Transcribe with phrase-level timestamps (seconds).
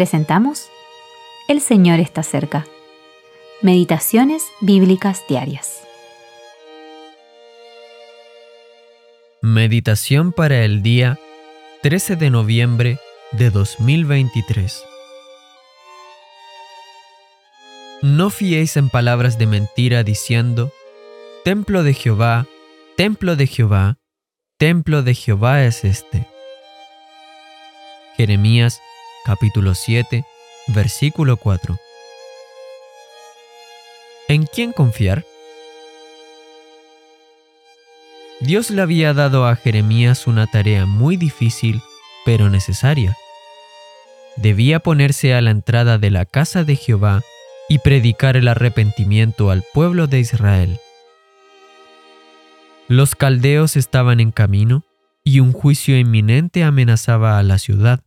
[0.00, 0.70] presentamos
[1.46, 2.66] El Señor está cerca.
[3.60, 5.82] Meditaciones Bíblicas Diarias.
[9.42, 11.18] Meditación para el día
[11.82, 12.98] 13 de noviembre
[13.32, 14.82] de 2023.
[18.00, 20.72] No fiéis en palabras de mentira diciendo,
[21.44, 22.46] Templo de Jehová,
[22.96, 23.98] templo de Jehová,
[24.56, 26.26] templo de Jehová es este.
[28.16, 28.80] Jeremías
[29.24, 30.24] capítulo 7,
[30.68, 31.78] versículo 4.
[34.28, 35.24] ¿En quién confiar?
[38.40, 41.82] Dios le había dado a Jeremías una tarea muy difícil,
[42.24, 43.16] pero necesaria.
[44.36, 47.22] Debía ponerse a la entrada de la casa de Jehová
[47.68, 50.78] y predicar el arrepentimiento al pueblo de Israel.
[52.88, 54.84] Los caldeos estaban en camino
[55.22, 58.00] y un juicio inminente amenazaba a la ciudad.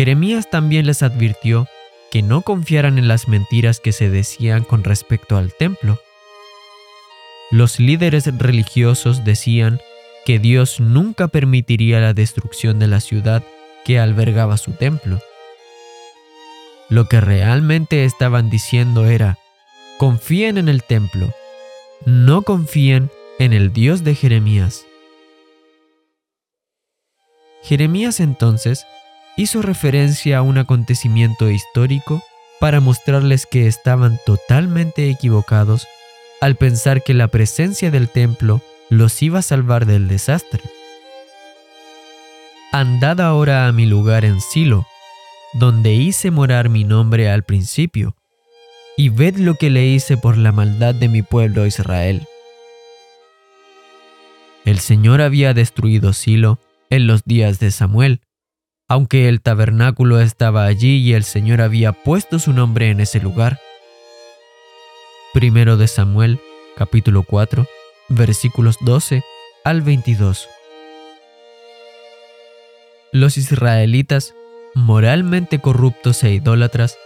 [0.00, 1.68] Jeremías también les advirtió
[2.10, 6.00] que no confiaran en las mentiras que se decían con respecto al templo.
[7.50, 9.78] Los líderes religiosos decían
[10.24, 13.42] que Dios nunca permitiría la destrucción de la ciudad
[13.84, 15.20] que albergaba su templo.
[16.88, 19.36] Lo que realmente estaban diciendo era,
[19.98, 21.30] confíen en el templo,
[22.06, 24.86] no confíen en el Dios de Jeremías.
[27.62, 28.86] Jeremías entonces
[29.40, 32.22] hizo referencia a un acontecimiento histórico
[32.60, 35.88] para mostrarles que estaban totalmente equivocados
[36.42, 40.60] al pensar que la presencia del templo los iba a salvar del desastre.
[42.70, 44.86] Andad ahora a mi lugar en Silo,
[45.54, 48.16] donde hice morar mi nombre al principio,
[48.94, 52.26] y ved lo que le hice por la maldad de mi pueblo Israel.
[54.66, 56.58] El Señor había destruido Silo
[56.90, 58.20] en los días de Samuel,
[58.90, 63.58] aunque el tabernáculo estaba allí y el Señor había puesto su nombre en ese lugar.
[65.32, 66.38] Primero de Samuel,
[66.76, 67.66] capítulo 4,
[68.10, 69.22] versículos 12
[69.64, 70.46] al 22.
[73.12, 74.34] Los israelitas
[74.74, 76.96] moralmente corruptos e idólatras,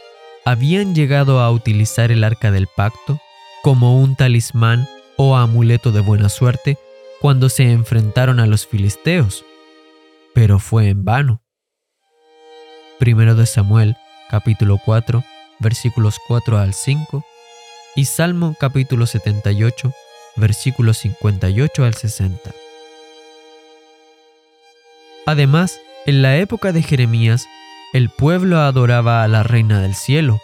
[0.44, 3.18] habían llegado a utilizar el arca del pacto
[3.62, 4.86] como un talismán
[5.16, 6.76] o amuleto de buena suerte
[7.20, 9.44] cuando se enfrentaron a los filisteos,
[10.34, 11.43] pero fue en vano.
[13.04, 13.98] Primero de Samuel,
[14.30, 15.22] capítulo 4,
[15.58, 17.22] versículos 4 al 5,
[17.96, 19.92] y Salmo capítulo 78,
[20.36, 22.50] versículos 58 al 60.
[25.26, 27.46] Además, en la época de Jeremías,
[27.92, 30.40] el pueblo adoraba a la reina del cielo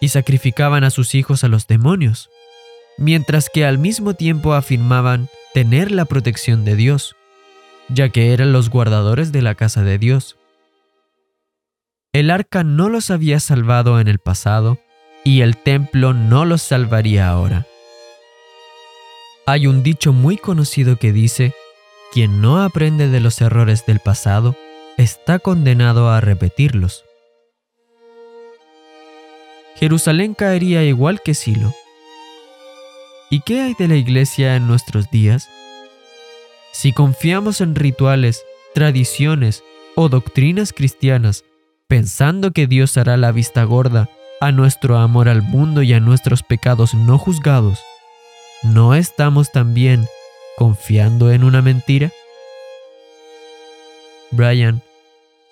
[0.00, 2.30] y sacrificaban a sus hijos a los demonios,
[2.96, 7.14] mientras que al mismo tiempo afirmaban tener la protección de Dios,
[7.90, 10.38] ya que eran los guardadores de la casa de Dios.
[12.12, 14.80] El arca no los había salvado en el pasado
[15.22, 17.68] y el templo no los salvaría ahora.
[19.46, 21.54] Hay un dicho muy conocido que dice,
[22.12, 24.56] quien no aprende de los errores del pasado,
[24.96, 27.04] está condenado a repetirlos.
[29.76, 31.72] Jerusalén caería igual que Silo.
[33.30, 35.48] ¿Y qué hay de la iglesia en nuestros días?
[36.72, 38.44] Si confiamos en rituales,
[38.74, 39.62] tradiciones
[39.94, 41.44] o doctrinas cristianas,
[41.90, 44.08] pensando que Dios hará la vista gorda
[44.40, 47.80] a nuestro amor al mundo y a nuestros pecados no juzgados,
[48.62, 50.06] ¿no estamos también
[50.56, 52.12] confiando en una mentira?
[54.30, 54.80] Brian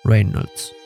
[0.05, 0.78] Reynolds.